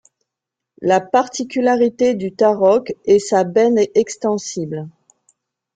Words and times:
La 0.81 0.99
particularité 0.99 2.15
du 2.15 2.33
Tarok 2.33 2.91
est 3.05 3.19
sa 3.19 3.43
benne 3.43 3.77
extensible. 3.93 4.89